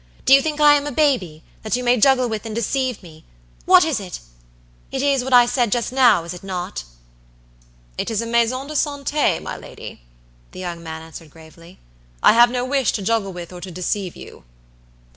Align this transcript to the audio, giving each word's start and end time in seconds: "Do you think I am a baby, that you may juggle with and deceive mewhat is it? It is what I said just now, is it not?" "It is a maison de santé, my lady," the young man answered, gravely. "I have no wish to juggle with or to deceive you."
"Do 0.25 0.33
you 0.33 0.41
think 0.41 0.59
I 0.59 0.73
am 0.77 0.87
a 0.87 0.91
baby, 0.91 1.43
that 1.61 1.75
you 1.75 1.83
may 1.83 1.95
juggle 1.99 2.27
with 2.27 2.47
and 2.47 2.55
deceive 2.55 3.03
mewhat 3.03 3.85
is 3.85 3.99
it? 3.99 4.19
It 4.91 5.03
is 5.03 5.23
what 5.23 5.31
I 5.31 5.45
said 5.45 5.71
just 5.71 5.91
now, 5.93 6.23
is 6.23 6.33
it 6.33 6.43
not?" 6.43 6.85
"It 7.99 8.09
is 8.09 8.19
a 8.19 8.25
maison 8.25 8.65
de 8.65 8.73
santé, 8.73 9.39
my 9.39 9.55
lady," 9.55 10.01
the 10.53 10.59
young 10.59 10.81
man 10.81 11.03
answered, 11.03 11.29
gravely. 11.29 11.77
"I 12.23 12.33
have 12.33 12.49
no 12.49 12.65
wish 12.65 12.91
to 12.93 13.03
juggle 13.03 13.31
with 13.31 13.53
or 13.53 13.61
to 13.61 13.69
deceive 13.69 14.15
you." 14.15 14.43